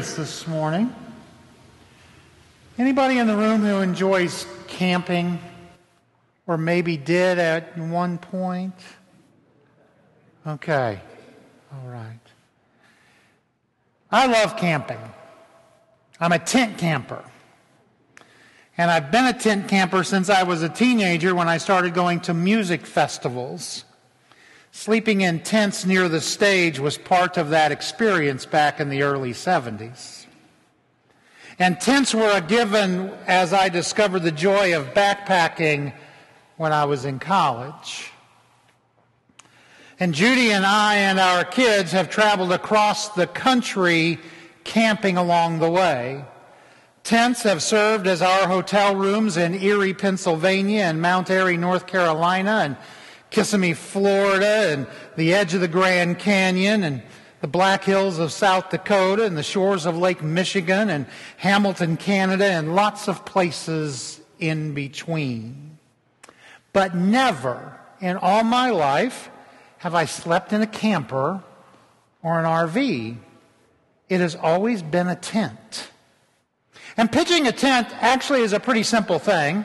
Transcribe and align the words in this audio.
this 0.00 0.46
morning. 0.46 0.94
Anybody 2.78 3.18
in 3.18 3.26
the 3.26 3.36
room 3.36 3.60
who 3.60 3.80
enjoys 3.80 4.46
camping 4.66 5.38
or 6.46 6.56
maybe 6.56 6.96
did 6.96 7.38
at 7.38 7.76
one 7.76 8.16
point? 8.16 8.72
Okay. 10.46 10.98
All 11.70 11.88
right. 11.90 12.18
I 14.10 14.26
love 14.26 14.56
camping. 14.56 14.98
I'm 16.18 16.32
a 16.32 16.38
tent 16.38 16.78
camper. 16.78 17.22
And 18.78 18.90
I've 18.90 19.10
been 19.10 19.26
a 19.26 19.38
tent 19.38 19.68
camper 19.68 20.02
since 20.02 20.30
I 20.30 20.44
was 20.44 20.62
a 20.62 20.70
teenager 20.70 21.34
when 21.34 21.46
I 21.46 21.58
started 21.58 21.92
going 21.92 22.20
to 22.20 22.32
music 22.32 22.86
festivals. 22.86 23.84
Sleeping 24.72 25.20
in 25.20 25.40
tents 25.40 25.84
near 25.84 26.08
the 26.08 26.20
stage 26.20 26.78
was 26.78 26.96
part 26.96 27.36
of 27.36 27.50
that 27.50 27.72
experience 27.72 28.46
back 28.46 28.80
in 28.80 28.88
the 28.88 29.02
early 29.02 29.32
70s. 29.32 30.26
And 31.58 31.80
tents 31.80 32.14
were 32.14 32.30
a 32.30 32.40
given 32.40 33.10
as 33.26 33.52
I 33.52 33.68
discovered 33.68 34.20
the 34.20 34.32
joy 34.32 34.74
of 34.74 34.94
backpacking 34.94 35.92
when 36.56 36.72
I 36.72 36.84
was 36.84 37.04
in 37.04 37.18
college. 37.18 38.10
And 39.98 40.14
Judi 40.14 40.48
and 40.50 40.64
I 40.64 40.94
and 40.96 41.20
our 41.20 41.44
kids 41.44 41.92
have 41.92 42.08
traveled 42.08 42.52
across 42.52 43.10
the 43.10 43.26
country 43.26 44.18
camping 44.64 45.18
along 45.18 45.58
the 45.58 45.70
way. 45.70 46.24
Tents 47.02 47.42
have 47.42 47.62
served 47.62 48.06
as 48.06 48.22
our 48.22 48.48
hotel 48.48 48.94
rooms 48.94 49.36
in 49.36 49.54
Erie, 49.54 49.92
Pennsylvania, 49.92 50.84
and 50.84 51.02
Mount 51.02 51.28
Airy, 51.28 51.58
North 51.58 51.86
Carolina, 51.86 52.62
and 52.64 52.76
Kissimmee, 53.30 53.74
Florida, 53.74 54.72
and 54.72 54.86
the 55.16 55.34
edge 55.34 55.54
of 55.54 55.60
the 55.60 55.68
Grand 55.68 56.18
Canyon, 56.18 56.82
and 56.82 57.02
the 57.40 57.48
Black 57.48 57.84
Hills 57.84 58.18
of 58.18 58.32
South 58.32 58.70
Dakota, 58.70 59.24
and 59.24 59.36
the 59.36 59.42
shores 59.42 59.86
of 59.86 59.96
Lake 59.96 60.22
Michigan, 60.22 60.90
and 60.90 61.06
Hamilton, 61.36 61.96
Canada, 61.96 62.44
and 62.44 62.74
lots 62.74 63.08
of 63.08 63.24
places 63.24 64.20
in 64.38 64.74
between. 64.74 65.78
But 66.72 66.94
never 66.94 67.78
in 68.00 68.16
all 68.16 68.44
my 68.44 68.70
life 68.70 69.30
have 69.78 69.94
I 69.94 70.04
slept 70.04 70.52
in 70.52 70.62
a 70.62 70.66
camper 70.66 71.42
or 72.22 72.38
an 72.38 72.44
RV. 72.44 73.16
It 74.08 74.20
has 74.20 74.34
always 74.34 74.82
been 74.82 75.08
a 75.08 75.16
tent. 75.16 75.90
And 76.96 77.10
pitching 77.10 77.46
a 77.46 77.52
tent 77.52 77.88
actually 78.00 78.42
is 78.42 78.52
a 78.52 78.60
pretty 78.60 78.82
simple 78.82 79.18
thing. 79.18 79.64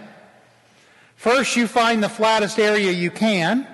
First, 1.15 1.55
you 1.55 1.67
find 1.67 2.03
the 2.03 2.09
flattest 2.09 2.59
area 2.59 2.91
you 2.91 3.09
can. 3.09 3.67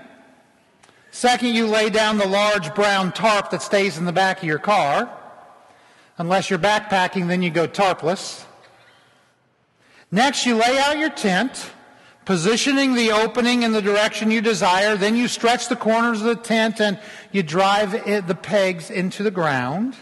Second, 1.11 1.49
you 1.49 1.67
lay 1.67 1.89
down 1.89 2.17
the 2.17 2.27
large 2.27 2.73
brown 2.73 3.11
tarp 3.11 3.49
that 3.49 3.61
stays 3.61 3.97
in 3.97 4.05
the 4.05 4.13
back 4.13 4.37
of 4.37 4.43
your 4.45 4.59
car. 4.59 5.11
Unless 6.17 6.49
you're 6.49 6.59
backpacking, 6.59 7.27
then 7.27 7.41
you 7.41 7.49
go 7.49 7.67
tarpless. 7.67 8.45
Next, 10.11 10.45
you 10.45 10.55
lay 10.55 10.77
out 10.77 10.97
your 10.97 11.09
tent, 11.09 11.71
positioning 12.25 12.93
the 12.93 13.11
opening 13.11 13.63
in 13.63 13.71
the 13.71 13.81
direction 13.81 14.29
you 14.29 14.41
desire. 14.41 14.95
Then 14.95 15.15
you 15.15 15.27
stretch 15.27 15.67
the 15.67 15.75
corners 15.75 16.21
of 16.21 16.27
the 16.27 16.35
tent 16.35 16.79
and 16.79 16.99
you 17.31 17.43
drive 17.43 17.93
it, 18.07 18.27
the 18.27 18.35
pegs 18.35 18.89
into 18.89 19.23
the 19.23 19.31
ground. 19.31 19.95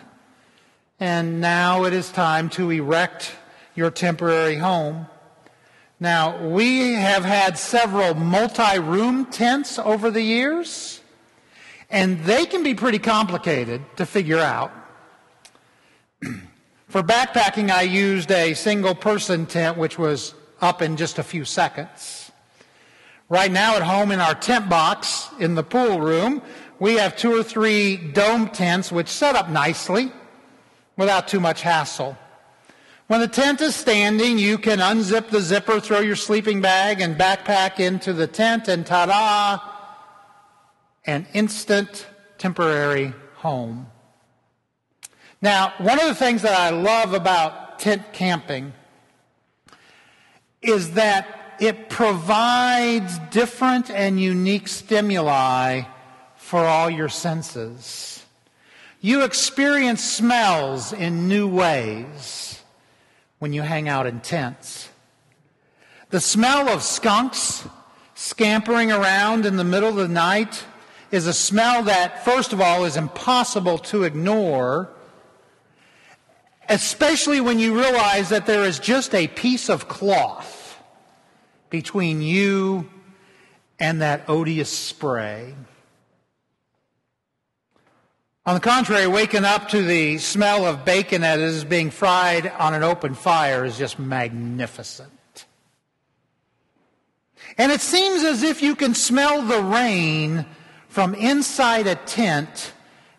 And 0.99 1.39
now 1.39 1.85
it 1.85 1.94
is 1.94 2.11
time 2.11 2.49
to 2.51 2.69
erect 2.69 3.31
your 3.75 3.89
temporary 3.89 4.57
home. 4.57 5.07
Now, 6.01 6.47
we 6.47 6.93
have 6.93 7.25
had 7.25 7.57
several 7.57 8.13
multi 8.13 8.79
room 8.79 9.25
tents 9.25 9.77
over 9.77 10.09
the 10.09 10.21
years, 10.21 11.01
and 11.89 12.23
they 12.23 12.45
can 12.45 12.63
be 12.63 12.73
pretty 12.73 12.99
complicated 12.99 13.81
to 13.97 14.05
figure 14.05 14.39
out. 14.39 14.71
For 16.87 17.03
backpacking, 17.03 17.69
I 17.69 17.81
used 17.81 18.31
a 18.31 18.53
single 18.53 18.95
person 18.95 19.45
tent, 19.45 19.77
which 19.77 19.99
was 19.99 20.35
up 20.61 20.81
in 20.81 20.95
just 20.95 21.19
a 21.19 21.23
few 21.23 21.43
seconds. 21.43 22.31
Right 23.27 23.51
now, 23.51 23.75
at 23.75 23.83
home 23.83 24.11
in 24.11 24.21
our 24.21 24.35
tent 24.35 24.69
box 24.69 25.27
in 25.37 25.55
the 25.55 25.63
pool 25.63 25.99
room, 25.99 26.41
we 26.79 26.93
have 26.93 27.17
two 27.17 27.35
or 27.35 27.43
three 27.43 27.97
dome 27.97 28.47
tents, 28.47 28.89
which 28.89 29.09
set 29.09 29.35
up 29.35 29.49
nicely 29.49 30.13
without 30.95 31.27
too 31.27 31.41
much 31.41 31.61
hassle. 31.61 32.17
When 33.09 33.22
the 33.22 33.28
tent 33.28 33.59
is 33.59 33.75
standing, 33.75 34.38
you 34.38 34.59
can 34.59 34.78
unzip 34.78 35.31
the 35.31 35.42
zipper, 35.42 35.80
throw 35.80 36.00
your 36.00 36.16
sleeping 36.16 36.62
bag 36.62 37.02
and 37.02 37.16
backpack 37.18 37.80
into 37.80 38.14
the 38.14 38.28
tent, 38.28 38.68
and 38.68 38.86
ta 38.86 39.08
da, 39.08 39.59
an 41.08 41.25
instant 41.34 42.06
temporary 42.38 43.16
home. 43.38 43.88
Now, 45.42 45.74
one 45.80 46.00
of 46.00 46.06
the 46.06 46.14
things 46.14 46.44
that 46.44 46.53
I 46.53 46.70
love 46.70 47.16
about 47.16 47.80
tent 47.80 48.14
camping 48.14 48.74
is 50.62 50.91
that 50.91 51.56
it 51.59 51.90
provides 51.90 53.18
different 53.31 53.90
and 53.90 54.22
unique 54.22 54.68
stimuli 54.68 55.81
for 56.36 56.59
all 56.59 56.91
your 56.91 57.09
senses. 57.09 58.24
You 59.02 59.24
experience 59.24 60.03
smells 60.03 60.94
in 60.94 61.28
new 61.28 61.47
ways 61.47 62.59
when 63.39 63.53
you 63.53 63.61
hang 63.61 63.89
out 63.89 64.05
in 64.05 64.19
tents. 64.19 64.89
The 66.09 66.19
smell 66.19 66.69
of 66.69 66.83
skunks 66.83 67.67
scampering 68.13 68.91
around 68.91 69.45
in 69.45 69.55
the 69.55 69.63
middle 69.63 69.89
of 69.89 69.95
the 69.95 70.07
night 70.07 70.66
is 71.11 71.25
a 71.25 71.33
smell 71.33 71.83
that, 71.83 72.23
first 72.25 72.53
of 72.53 72.61
all, 72.61 72.85
is 72.85 72.97
impossible 72.97 73.78
to 73.78 74.03
ignore, 74.03 74.89
especially 76.67 77.41
when 77.41 77.59
you 77.59 77.79
realize 77.79 78.29
that 78.29 78.45
there 78.45 78.66
is 78.66 78.78
just 78.78 79.16
a 79.16 79.28
piece 79.28 79.69
of 79.69 79.88
cloth 79.88 80.78
between 81.69 82.22
you 82.22 82.89
and 83.79 84.01
that 84.01 84.23
odious 84.28 84.69
spray. 84.69 85.55
On 88.49 88.55
the 88.55 88.61
contrary, 88.61 89.05
waking 89.05 89.45
up 89.45 89.69
to 89.69 89.83
the 89.83 90.17
smell 90.17 90.65
of 90.65 90.83
bacon 90.83 91.21
that 91.21 91.37
is 91.37 91.63
being 91.63 91.91
fried 91.91 92.47
on 92.47 92.73
an 92.73 92.81
open 92.81 93.13
fire 93.13 93.63
is 93.63 93.77
just 93.77 93.99
magnificent. 93.99 95.45
And 97.59 97.71
it 97.71 97.79
seems 97.79 98.23
as 98.23 98.41
if 98.41 98.63
you 98.63 98.75
can 98.75 98.95
smell 98.95 99.43
the 99.43 99.61
rain 99.61 100.47
from 100.87 101.13
inside 101.13 101.85
a 101.85 101.93
tent 101.93 102.73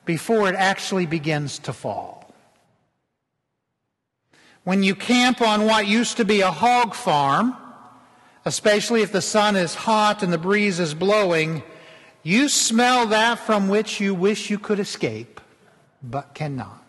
before 0.04 0.48
it 0.48 0.56
actually 0.56 1.06
begins 1.06 1.60
to 1.60 1.72
fall. 1.72 2.34
When 4.64 4.82
you 4.82 4.96
camp 4.96 5.40
on 5.40 5.64
what 5.64 5.86
used 5.86 6.16
to 6.16 6.24
be 6.24 6.40
a 6.40 6.50
hog 6.50 6.92
farm, 6.92 7.56
especially 8.44 9.02
if 9.02 9.12
the 9.12 9.22
sun 9.22 9.54
is 9.54 9.76
hot 9.76 10.24
and 10.24 10.32
the 10.32 10.38
breeze 10.38 10.80
is 10.80 10.92
blowing, 10.92 11.62
you 12.22 12.48
smell 12.48 13.06
that 13.06 13.38
from 13.38 13.68
which 13.68 14.00
you 14.00 14.14
wish 14.14 14.50
you 14.50 14.58
could 14.58 14.78
escape, 14.78 15.40
but 16.02 16.34
cannot. 16.34 16.80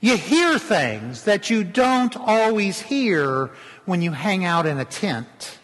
You 0.00 0.16
hear 0.16 0.58
things 0.58 1.24
that 1.24 1.50
you 1.50 1.64
don't 1.64 2.16
always 2.16 2.80
hear 2.80 3.50
when 3.84 4.02
you 4.02 4.12
hang 4.12 4.44
out 4.44 4.66
in 4.66 4.78
a 4.78 4.84
tent. 4.84 5.58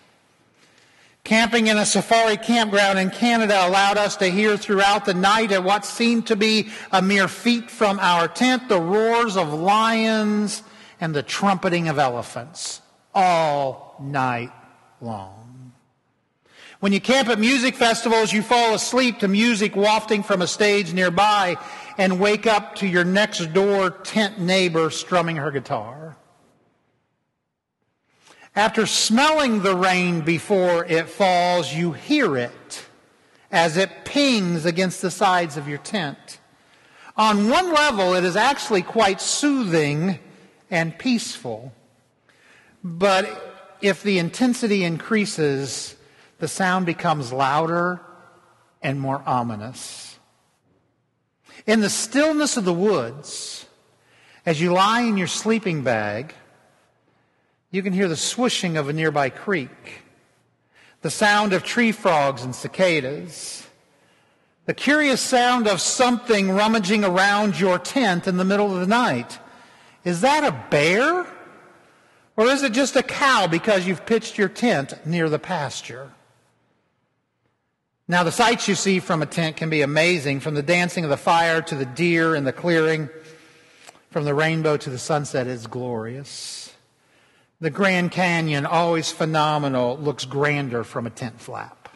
Camping 1.22 1.66
in 1.66 1.76
a 1.76 1.86
safari 1.86 2.36
campground 2.36 2.98
in 2.98 3.10
Canada 3.10 3.66
allowed 3.66 3.98
us 3.98 4.16
to 4.16 4.28
hear 4.28 4.56
throughout 4.56 5.04
the 5.04 5.14
night 5.14 5.50
at 5.50 5.64
what 5.64 5.84
seemed 5.84 6.26
to 6.28 6.36
be 6.36 6.69
a 6.92 7.02
mere 7.02 7.26
feet 7.26 7.70
from 7.70 7.98
our 7.98 8.28
tent 8.28 8.69
the 8.69 8.81
roars 8.81 9.36
of 9.36 9.52
lions 9.52 10.62
and 11.00 11.14
the 11.14 11.22
trumpeting 11.22 11.88
of 11.88 11.98
elephants 11.98 12.81
all 13.14 13.96
night 14.00 14.52
long. 15.00 15.45
When 16.86 16.92
you 16.92 17.00
camp 17.00 17.28
at 17.28 17.40
music 17.40 17.74
festivals, 17.74 18.32
you 18.32 18.42
fall 18.42 18.72
asleep 18.72 19.18
to 19.18 19.26
music 19.26 19.74
wafting 19.74 20.22
from 20.22 20.40
a 20.40 20.46
stage 20.46 20.94
nearby 20.94 21.56
and 21.98 22.20
wake 22.20 22.46
up 22.46 22.76
to 22.76 22.86
your 22.86 23.02
next 23.02 23.52
door 23.52 23.90
tent 23.90 24.38
neighbor 24.38 24.88
strumming 24.90 25.34
her 25.34 25.50
guitar. 25.50 26.16
After 28.54 28.86
smelling 28.86 29.64
the 29.64 29.74
rain 29.74 30.20
before 30.20 30.84
it 30.84 31.08
falls, 31.08 31.74
you 31.74 31.90
hear 31.90 32.36
it 32.36 32.84
as 33.50 33.76
it 33.76 34.04
pings 34.04 34.64
against 34.64 35.02
the 35.02 35.10
sides 35.10 35.56
of 35.56 35.66
your 35.66 35.78
tent. 35.78 36.38
On 37.16 37.48
one 37.48 37.74
level, 37.74 38.14
it 38.14 38.22
is 38.22 38.36
actually 38.36 38.82
quite 38.82 39.20
soothing 39.20 40.20
and 40.70 40.96
peaceful. 40.96 41.72
But 42.84 43.76
if 43.80 44.04
the 44.04 44.20
intensity 44.20 44.84
increases, 44.84 45.96
the 46.38 46.48
sound 46.48 46.86
becomes 46.86 47.32
louder 47.32 48.00
and 48.82 49.00
more 49.00 49.22
ominous. 49.26 50.18
In 51.66 51.80
the 51.80 51.90
stillness 51.90 52.56
of 52.56 52.64
the 52.64 52.72
woods, 52.72 53.66
as 54.44 54.60
you 54.60 54.72
lie 54.72 55.00
in 55.00 55.16
your 55.16 55.26
sleeping 55.26 55.82
bag, 55.82 56.34
you 57.70 57.82
can 57.82 57.92
hear 57.92 58.08
the 58.08 58.16
swishing 58.16 58.76
of 58.76 58.88
a 58.88 58.92
nearby 58.92 59.30
creek, 59.30 60.02
the 61.02 61.10
sound 61.10 61.52
of 61.52 61.64
tree 61.64 61.92
frogs 61.92 62.42
and 62.42 62.54
cicadas, 62.54 63.66
The 64.66 64.74
curious 64.74 65.20
sound 65.20 65.68
of 65.68 65.80
something 65.80 66.50
rummaging 66.50 67.04
around 67.04 67.58
your 67.58 67.78
tent 67.78 68.26
in 68.26 68.36
the 68.36 68.44
middle 68.44 68.74
of 68.74 68.80
the 68.80 68.86
night. 68.86 69.38
Is 70.04 70.20
that 70.22 70.42
a 70.42 70.70
bear? 70.70 71.24
Or 72.36 72.46
is 72.46 72.64
it 72.64 72.72
just 72.72 72.96
a 72.96 73.02
cow 73.02 73.46
because 73.46 73.86
you've 73.86 74.04
pitched 74.04 74.36
your 74.36 74.48
tent 74.48 75.06
near 75.06 75.28
the 75.28 75.38
pasture? 75.38 76.10
Now, 78.08 78.23
the 78.23 78.31
sights 78.31 78.69
you 78.69 78.76
see 78.76 79.00
from 79.00 79.20
a 79.20 79.26
tent 79.26 79.56
can 79.56 79.69
be 79.69 79.82
amazing, 79.82 80.38
from 80.38 80.55
the 80.55 80.62
dancing 80.62 81.03
of 81.03 81.11
the 81.11 81.17
fire 81.17 81.61
to 81.62 81.75
the 81.75 81.85
deer 81.85 82.37
in 82.37 82.44
the 82.44 82.53
clearing, 82.53 83.08
from 84.11 84.25
the 84.25 84.35
rainbow 84.35 84.76
to 84.76 84.91
the 84.91 84.99
sunset 84.99 85.49
is 85.49 85.67
glorious. 85.67 86.73
The 87.61 87.70
Grand 87.70 88.12
Canyon, 88.12 88.64
always 88.64 89.11
phenomenal, 89.11 89.97
looks 89.97 90.25
grander 90.25 90.85
from 90.85 91.06
a 91.06 91.11
tent 91.11 91.41
flap. 91.41 91.88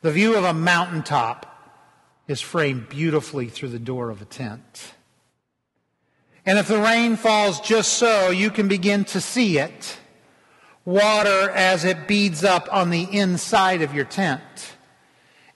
The 0.00 0.12
view 0.12 0.36
of 0.36 0.44
a 0.44 0.54
mountaintop 0.54 1.50
is 2.26 2.40
framed 2.40 2.88
beautifully 2.88 3.48
through 3.48 3.70
the 3.70 3.78
door 3.78 4.08
of 4.08 4.22
a 4.22 4.26
tent. 4.26 4.94
And 6.46 6.58
if 6.58 6.68
the 6.68 6.80
rain 6.80 7.16
falls 7.16 7.60
just 7.60 7.94
so, 7.94 8.30
you 8.30 8.50
can 8.50 8.68
begin 8.68 9.04
to 9.06 9.20
see 9.20 9.58
it. 9.58 9.98
Water 10.86 11.50
as 11.50 11.84
it 11.84 12.08
beads 12.08 12.42
up 12.42 12.68
on 12.72 12.90
the 12.90 13.02
inside 13.02 13.82
of 13.82 13.94
your 13.94 14.04
tent. 14.04 14.73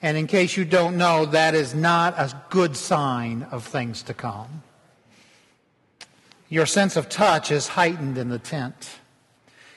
And 0.01 0.17
in 0.17 0.27
case 0.27 0.57
you 0.57 0.65
don't 0.65 0.97
know, 0.97 1.27
that 1.27 1.55
is 1.55 1.75
not 1.75 2.15
a 2.17 2.33
good 2.51 2.77
sign 2.77 3.47
of 3.51 3.65
things 3.65 4.03
to 4.05 4.15
come. 4.15 4.63
Your 6.49 6.67
sense 6.67 6.97
of 6.97 7.09
touch 7.09 7.51
is 7.51 7.69
heightened 7.69 8.17
in 8.17 8.29
the 8.29 8.39
tent. 8.39 8.99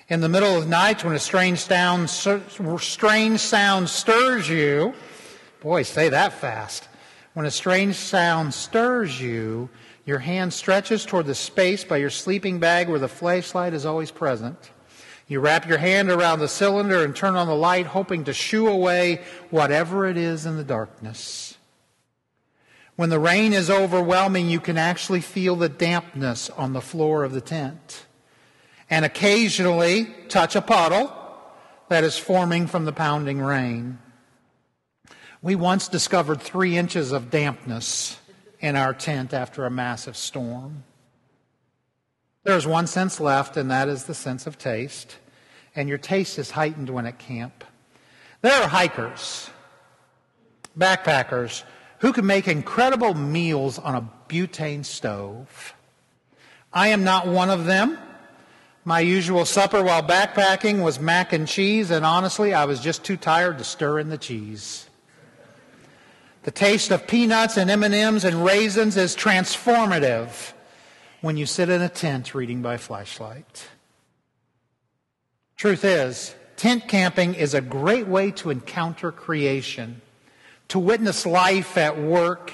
In 0.08 0.22
the 0.22 0.30
middle 0.30 0.56
of 0.58 0.64
the 0.66 0.70
night, 0.70 1.04
when 1.04 1.16
a 1.16 1.20
strange 1.20 1.60
sound, 1.60 2.10
strange 2.10 3.40
sound 3.40 3.90
stirs 3.90 4.48
you, 4.48 4.94
boy, 5.62 5.84
say 5.84 6.10
that 6.10 6.34
fast. 6.34 6.88
When 7.34 7.46
a 7.46 7.52
strange 7.52 7.96
sound 7.96 8.54
stirs 8.54 9.20
you, 9.22 9.70
your 10.06 10.20
hand 10.20 10.54
stretches 10.54 11.06
toward 11.06 11.26
the 11.26 11.36
space 11.36 11.84
by 11.84 11.98
your 11.98 12.10
sleeping 12.10 12.60
bag 12.60 12.90
where 12.90 13.00
the 13.00 13.08
flashlight 13.08 13.74
is 13.74 13.86
always 13.86 14.12
present. 14.12 14.72
You 15.32 15.40
wrap 15.40 15.66
your 15.66 15.78
hand 15.78 16.10
around 16.10 16.40
the 16.40 16.50
cylinder 16.50 17.06
and 17.06 17.16
turn 17.16 17.38
on 17.38 17.48
the 17.48 17.56
light, 17.56 17.86
hoping 17.86 18.26
to 18.26 18.34
shoo 18.34 18.68
away 18.68 19.22
whatever 19.50 20.06
it 20.06 20.18
is 20.18 20.46
in 20.46 20.58
the 20.58 20.64
darkness. 20.66 21.58
When 22.98 23.10
the 23.10 23.18
rain 23.18 23.54
is 23.54 23.70
overwhelming, 23.70 24.50
you 24.50 24.60
can 24.60 24.78
actually 24.78 25.22
feel 25.22 25.56
the 25.56 25.70
dampness 25.70 26.50
on 26.50 26.74
the 26.74 26.82
floor 26.82 27.24
of 27.24 27.32
the 27.32 27.40
tent. 27.40 28.06
And 28.90 29.06
occasionally 29.06 30.14
touch 30.28 30.58
a 30.58 30.62
puddle 30.62 31.16
that 31.88 32.04
is 32.04 32.18
forming 32.18 32.68
from 32.68 32.84
the 32.84 32.92
pounding 32.92 33.40
rain. 33.40 34.00
We 35.42 35.56
once 35.56 35.88
discovered 35.88 36.42
three 36.42 36.78
inches 36.78 37.14
of 37.14 37.32
dampness 37.32 38.20
in 38.60 38.76
our 38.76 38.94
tent 38.94 39.34
after 39.34 39.66
a 39.66 39.72
massive 39.72 40.18
storm. 40.18 40.84
There's 42.44 42.66
one 42.66 42.88
sense 42.88 43.20
left, 43.20 43.56
and 43.56 43.70
that 43.70 43.88
is 43.88 44.06
the 44.06 44.14
sense 44.14 44.48
of 44.48 44.58
taste. 44.58 45.18
And 45.76 45.88
your 45.88 46.00
taste 46.00 46.40
is 46.40 46.52
heightened 46.52 46.90
when 46.90 47.06
at 47.06 47.20
camp. 47.20 47.64
There 48.42 48.64
are 48.64 48.68
hikers, 48.68 49.50
backpackers, 50.78 51.64
who 52.00 52.12
can 52.12 52.26
make 52.26 52.48
incredible 52.48 53.14
meals 53.14 53.78
on 53.78 53.94
a 53.94 54.10
butane 54.28 54.84
stove. 54.84 55.76
I 56.74 56.88
am 56.88 57.04
not 57.04 57.28
one 57.28 57.52
of 57.52 57.66
them. 57.66 57.98
My 58.84 59.02
usual 59.02 59.46
supper 59.46 59.84
while 59.84 60.02
backpacking 60.02 60.82
was 60.82 61.00
mac 61.00 61.34
and 61.34 61.48
cheese, 61.48 61.92
and 61.92 62.04
honestly, 62.04 62.56
I 62.56 62.66
was 62.66 62.80
just 62.80 63.04
too 63.04 63.18
tired 63.18 63.60
to 63.60 63.64
stir 63.64 64.00
in 64.00 64.10
the 64.10 64.18
cheese. 64.18 64.90
The 66.42 66.52
taste 66.52 66.90
of 66.90 67.06
peanuts 67.06 67.58
and 67.58 67.70
M&Ms 67.70 68.24
and 68.24 68.44
raisins 68.44 68.98
is 68.98 69.16
transformative 69.16 70.54
when 71.22 71.38
you 71.38 71.46
sit 71.46 71.70
in 71.70 71.82
a 71.82 71.90
tent 71.90 72.36
reading 72.36 72.62
by 72.62 72.78
flashlight. 72.78 73.70
Truth 75.56 75.86
is, 75.86 76.36
tent 76.58 76.88
camping 76.88 77.36
is 77.36 77.54
a 77.54 77.62
great 77.62 78.08
way 78.08 78.32
to 78.32 78.50
encounter 78.50 79.12
creation, 79.12 80.02
to 80.68 80.80
witness 80.80 81.26
life 81.26 81.78
at 81.78 82.00
work, 82.00 82.54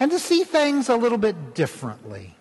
and 0.00 0.10
to 0.10 0.18
see 0.18 0.42
things 0.42 0.88
a 0.88 0.96
little 0.96 1.18
bit 1.18 1.54
differently. 1.54 2.34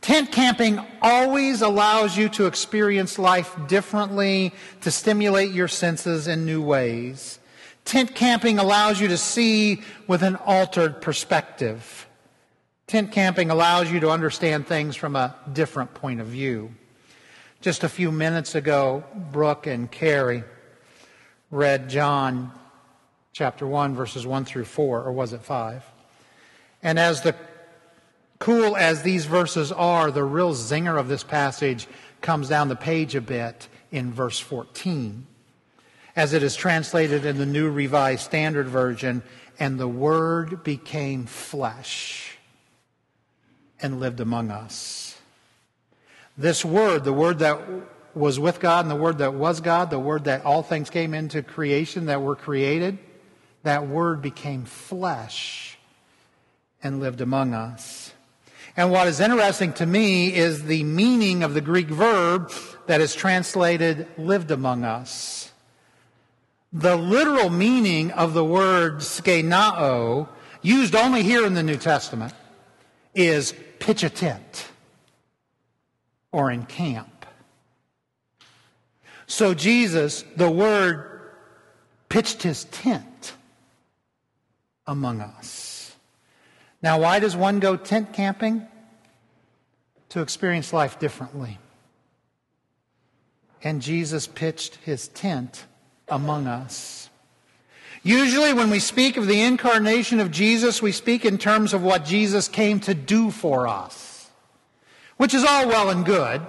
Tent 0.00 0.32
camping 0.32 0.80
always 1.00 1.62
allows 1.62 2.16
you 2.16 2.28
to 2.30 2.46
experience 2.46 3.18
life 3.18 3.56
differently, 3.68 4.52
to 4.80 4.90
stimulate 4.90 5.52
your 5.52 5.68
senses 5.68 6.28
in 6.28 6.44
new 6.44 6.60
ways. 6.60 7.38
Tent 7.84 8.14
camping 8.14 8.58
allows 8.58 9.00
you 9.00 9.08
to 9.08 9.16
see 9.16 9.82
with 10.06 10.22
an 10.22 10.36
altered 10.36 11.00
perspective. 11.00 12.06
Tent 12.92 13.10
camping 13.10 13.48
allows 13.50 13.90
you 13.90 14.00
to 14.00 14.10
understand 14.10 14.66
things 14.66 14.96
from 14.96 15.16
a 15.16 15.34
different 15.50 15.94
point 15.94 16.20
of 16.20 16.26
view. 16.26 16.74
Just 17.62 17.84
a 17.84 17.88
few 17.88 18.12
minutes 18.12 18.54
ago, 18.54 19.02
Brooke 19.32 19.66
and 19.66 19.90
Carrie 19.90 20.44
read 21.50 21.88
John 21.88 22.52
chapter 23.32 23.66
1, 23.66 23.94
verses 23.94 24.26
1 24.26 24.44
through 24.44 24.66
4, 24.66 25.04
or 25.04 25.10
was 25.10 25.32
it 25.32 25.40
5? 25.40 25.82
And 26.82 26.98
as 26.98 27.22
the 27.22 27.34
cool 28.38 28.76
as 28.76 29.00
these 29.00 29.24
verses 29.24 29.72
are, 29.72 30.10
the 30.10 30.24
real 30.24 30.52
zinger 30.52 31.00
of 31.00 31.08
this 31.08 31.24
passage 31.24 31.86
comes 32.20 32.50
down 32.50 32.68
the 32.68 32.76
page 32.76 33.14
a 33.14 33.22
bit 33.22 33.68
in 33.90 34.12
verse 34.12 34.38
14 34.38 35.26
as 36.14 36.34
it 36.34 36.42
is 36.42 36.54
translated 36.54 37.24
in 37.24 37.38
the 37.38 37.46
New 37.46 37.70
Revised 37.70 38.20
Standard 38.20 38.68
Version, 38.68 39.22
and 39.58 39.80
the 39.80 39.88
Word 39.88 40.62
became 40.62 41.24
flesh 41.24 42.31
and 43.82 44.00
lived 44.00 44.20
among 44.20 44.50
us. 44.50 45.18
This 46.38 46.64
Word, 46.64 47.04
the 47.04 47.12
Word 47.12 47.40
that 47.40 47.60
was 48.14 48.38
with 48.38 48.60
God 48.60 48.84
and 48.84 48.90
the 48.90 48.96
Word 48.96 49.18
that 49.18 49.34
was 49.34 49.60
God, 49.60 49.90
the 49.90 49.98
Word 49.98 50.24
that 50.24 50.44
all 50.44 50.62
things 50.62 50.88
came 50.88 51.12
into 51.12 51.42
creation 51.42 52.06
that 52.06 52.22
were 52.22 52.36
created, 52.36 52.98
that 53.64 53.86
Word 53.86 54.22
became 54.22 54.64
flesh 54.64 55.76
and 56.82 57.00
lived 57.00 57.20
among 57.20 57.54
us. 57.54 58.12
And 58.76 58.90
what 58.90 59.06
is 59.06 59.20
interesting 59.20 59.72
to 59.74 59.86
me 59.86 60.34
is 60.34 60.64
the 60.64 60.82
meaning 60.84 61.42
of 61.42 61.52
the 61.52 61.60
Greek 61.60 61.88
verb 61.88 62.50
that 62.86 63.00
is 63.00 63.14
translated 63.14 64.08
lived 64.16 64.50
among 64.50 64.84
us. 64.84 65.52
The 66.72 66.96
literal 66.96 67.50
meaning 67.50 68.10
of 68.12 68.32
the 68.32 68.44
word 68.44 68.98
skenao, 68.98 70.28
used 70.62 70.94
only 70.94 71.22
here 71.22 71.44
in 71.44 71.52
the 71.52 71.62
New 71.62 71.76
Testament, 71.76 72.32
is 73.14 73.52
pitch 73.82 74.04
a 74.04 74.10
tent 74.10 74.68
or 76.30 76.52
in 76.52 76.64
camp. 76.66 77.26
So 79.26 79.54
Jesus, 79.54 80.22
the 80.36 80.48
word, 80.48 81.32
pitched 82.08 82.44
his 82.44 82.62
tent 82.66 83.34
among 84.86 85.20
us. 85.20 85.96
Now, 86.80 87.00
why 87.00 87.18
does 87.18 87.34
one 87.34 87.58
go 87.58 87.76
tent 87.76 88.12
camping? 88.12 88.64
To 90.10 90.22
experience 90.22 90.72
life 90.72 91.00
differently. 91.00 91.58
And 93.64 93.82
Jesus 93.82 94.28
pitched 94.28 94.76
his 94.76 95.08
tent 95.08 95.66
among 96.08 96.46
us. 96.46 97.10
Usually, 98.02 98.52
when 98.52 98.68
we 98.68 98.80
speak 98.80 99.16
of 99.16 99.28
the 99.28 99.42
incarnation 99.42 100.18
of 100.18 100.32
Jesus, 100.32 100.82
we 100.82 100.90
speak 100.90 101.24
in 101.24 101.38
terms 101.38 101.72
of 101.72 101.82
what 101.82 102.04
Jesus 102.04 102.48
came 102.48 102.80
to 102.80 102.94
do 102.94 103.30
for 103.30 103.68
us, 103.68 104.28
which 105.18 105.34
is 105.34 105.44
all 105.44 105.68
well 105.68 105.88
and 105.88 106.04
good. 106.04 106.42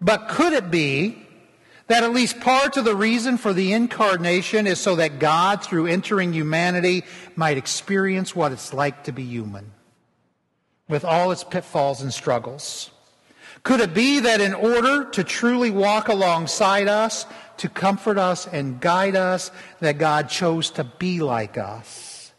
But 0.00 0.28
could 0.28 0.52
it 0.52 0.70
be 0.70 1.26
that 1.88 2.04
at 2.04 2.12
least 2.12 2.38
part 2.38 2.76
of 2.76 2.84
the 2.84 2.94
reason 2.94 3.38
for 3.38 3.52
the 3.52 3.72
incarnation 3.72 4.68
is 4.68 4.78
so 4.78 4.94
that 4.96 5.18
God, 5.18 5.64
through 5.64 5.86
entering 5.86 6.32
humanity, 6.32 7.02
might 7.34 7.56
experience 7.56 8.36
what 8.36 8.52
it's 8.52 8.72
like 8.72 9.04
to 9.04 9.12
be 9.12 9.24
human, 9.24 9.72
with 10.88 11.04
all 11.04 11.32
its 11.32 11.42
pitfalls 11.42 12.02
and 12.02 12.14
struggles? 12.14 12.90
Could 13.62 13.80
it 13.80 13.94
be 13.94 14.20
that 14.20 14.40
in 14.40 14.54
order 14.54 15.04
to 15.10 15.24
truly 15.24 15.70
walk 15.70 16.08
alongside 16.08 16.88
us, 16.88 17.26
to 17.58 17.68
comfort 17.68 18.18
us 18.18 18.46
and 18.46 18.80
guide 18.80 19.16
us, 19.16 19.50
that 19.80 19.98
God 19.98 20.28
chose 20.28 20.70
to 20.72 20.84
be 20.84 21.20
like 21.20 21.58
us, 21.58 22.32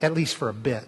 at 0.00 0.14
least 0.14 0.36
for 0.36 0.48
a 0.48 0.54
bit. 0.54 0.86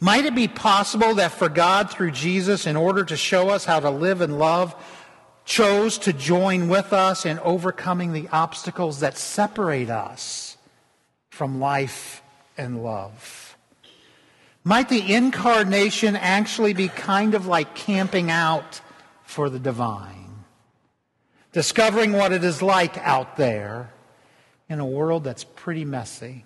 Might 0.00 0.24
it 0.24 0.34
be 0.34 0.48
possible 0.48 1.14
that 1.16 1.32
for 1.32 1.48
God, 1.48 1.90
through 1.90 2.12
Jesus, 2.12 2.66
in 2.66 2.76
order 2.76 3.04
to 3.04 3.16
show 3.16 3.50
us 3.50 3.64
how 3.64 3.80
to 3.80 3.90
live 3.90 4.20
and 4.20 4.38
love, 4.38 4.74
chose 5.44 5.98
to 5.98 6.12
join 6.12 6.68
with 6.68 6.92
us 6.92 7.26
in 7.26 7.38
overcoming 7.40 8.12
the 8.12 8.28
obstacles 8.32 9.00
that 9.00 9.18
separate 9.18 9.90
us 9.90 10.56
from 11.30 11.60
life 11.60 12.22
and 12.56 12.82
love? 12.82 13.43
Might 14.64 14.88
the 14.88 15.14
incarnation 15.14 16.16
actually 16.16 16.72
be 16.72 16.88
kind 16.88 17.34
of 17.34 17.46
like 17.46 17.74
camping 17.74 18.30
out 18.30 18.80
for 19.22 19.50
the 19.50 19.58
divine? 19.58 20.24
discovering 21.54 22.12
what 22.12 22.32
it 22.32 22.44
is 22.44 22.60
like 22.60 22.98
out 22.98 23.36
there, 23.36 23.90
in 24.68 24.80
a 24.80 24.86
world 24.86 25.22
that's 25.22 25.44
pretty 25.44 25.84
messy. 25.84 26.44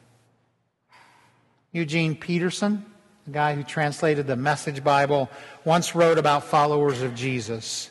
Eugene 1.72 2.14
Peterson, 2.14 2.84
the 3.24 3.30
guy 3.30 3.54
who 3.54 3.62
translated 3.62 4.26
the 4.26 4.36
Message 4.36 4.84
Bible, 4.84 5.30
once 5.64 5.94
wrote 5.94 6.18
about 6.18 6.44
followers 6.44 7.00
of 7.00 7.14
Jesus. 7.14 7.90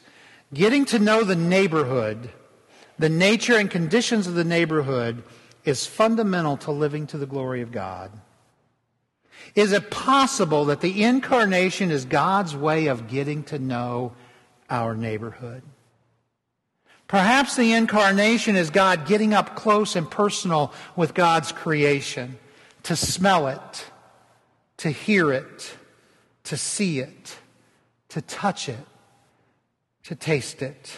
Getting 0.54 0.86
to 0.86 1.00
know 1.00 1.24
the 1.24 1.36
neighborhood, 1.36 2.30
the 3.00 3.10
nature 3.10 3.58
and 3.58 3.70
conditions 3.70 4.28
of 4.28 4.36
the 4.36 4.44
neighborhood, 4.44 5.24
is 5.66 5.88
fundamental 5.88 6.56
to 6.58 6.72
living 6.72 7.08
to 7.08 7.18
the 7.18 7.26
glory 7.26 7.62
of 7.62 7.72
God. 7.72 8.12
Is 9.56 9.72
it 9.72 9.90
possible 9.90 10.66
that 10.66 10.82
the 10.82 11.04
incarnation 11.04 11.90
is 11.92 12.06
God's 12.06 12.56
way 12.56 12.88
of 12.88 13.08
getting 13.08 13.44
to 13.46 13.58
know 13.58 14.14
our 14.70 14.96
neighborhood? 14.96 15.64
Perhaps 17.08 17.56
the 17.56 17.74
incarnation 17.74 18.56
is 18.56 18.70
God 18.70 19.08
getting 19.08 19.34
up 19.34 19.56
close 19.56 19.96
and 19.96 20.10
personal 20.10 20.74
with 20.96 21.14
God's 21.14 21.52
creation, 21.52 22.38
to 22.84 22.96
smell 22.96 23.48
it, 23.48 23.86
to 24.78 24.90
hear 24.90 25.32
it, 25.32 25.78
to 26.44 26.58
see 26.58 27.00
it, 27.00 27.38
to 28.10 28.22
touch 28.22 28.68
it, 28.68 28.86
to 30.04 30.16
taste 30.16 30.62
it. 30.62 30.98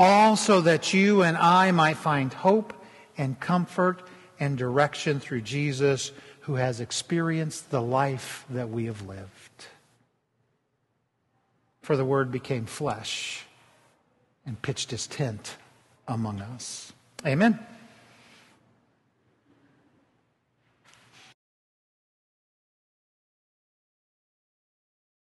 All 0.00 0.36
so 0.36 0.60
that 0.60 0.92
you 0.92 1.22
and 1.22 1.36
I 1.36 1.70
might 1.70 1.96
find 1.96 2.32
hope 2.32 2.72
and 3.16 3.38
comfort 3.38 4.02
and 4.38 4.56
direction 4.58 5.18
through 5.18 5.40
Jesus 5.42 6.12
who 6.48 6.54
has 6.54 6.80
experienced 6.80 7.70
the 7.70 7.82
life 7.82 8.46
that 8.48 8.70
we 8.70 8.86
have 8.86 9.06
lived. 9.06 9.66
For 11.82 11.94
the 11.94 12.06
Word 12.06 12.32
became 12.32 12.64
flesh 12.64 13.44
and 14.46 14.60
pitched 14.62 14.90
his 14.90 15.06
tent 15.06 15.56
among 16.08 16.40
us. 16.40 16.94
Amen. 17.26 17.58